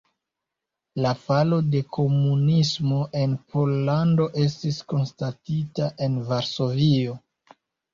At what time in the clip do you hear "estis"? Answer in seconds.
4.49-4.83